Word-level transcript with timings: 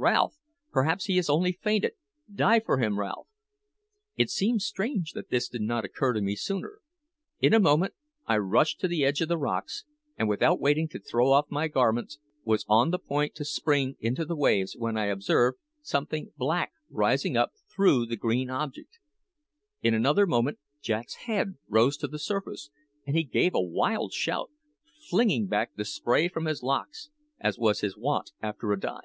Ralph! 0.00 0.38
perhaps 0.70 1.06
he 1.06 1.16
has 1.16 1.28
only 1.28 1.50
fainted! 1.50 1.94
Dive 2.32 2.62
for 2.64 2.78
him, 2.78 3.00
Ralph!" 3.00 3.26
It 4.16 4.30
seemed 4.30 4.62
strange 4.62 5.10
that 5.10 5.28
this 5.30 5.48
did 5.48 5.62
not 5.62 5.84
occur 5.84 6.12
to 6.12 6.20
me 6.20 6.36
sooner. 6.36 6.78
In 7.40 7.52
a 7.52 7.58
moment 7.58 7.94
I 8.24 8.36
rushed 8.38 8.78
to 8.78 8.86
the 8.86 9.04
edge 9.04 9.20
of 9.22 9.26
the 9.28 9.36
rocks, 9.36 9.84
and 10.16 10.28
without 10.28 10.60
waiting 10.60 10.86
to 10.90 11.00
throw 11.00 11.32
off 11.32 11.50
my 11.50 11.66
garments, 11.66 12.20
was 12.44 12.64
on 12.68 12.92
the 12.92 13.00
point 13.00 13.34
to 13.34 13.44
spring 13.44 13.96
into 13.98 14.24
the 14.24 14.36
waves 14.36 14.76
when 14.78 14.96
I 14.96 15.06
observed 15.06 15.58
something 15.82 16.30
black 16.36 16.70
rising 16.88 17.36
up 17.36 17.50
through 17.74 18.06
the 18.06 18.14
green 18.16 18.50
object. 18.50 19.00
In 19.82 19.94
another 19.94 20.28
moment 20.28 20.60
Jack's 20.80 21.16
head 21.26 21.56
rose 21.66 21.96
to 21.96 22.06
the 22.06 22.20
surface, 22.20 22.70
and 23.04 23.16
he 23.16 23.24
gave 23.24 23.52
a 23.52 23.60
wild 23.60 24.12
shout, 24.12 24.52
flinging 25.10 25.48
back 25.48 25.74
the 25.74 25.84
spray 25.84 26.28
from 26.28 26.44
his 26.44 26.62
locks, 26.62 27.10
as 27.40 27.58
was 27.58 27.80
his 27.80 27.96
wont 27.96 28.30
after 28.40 28.70
a 28.70 28.78
dive. 28.78 29.02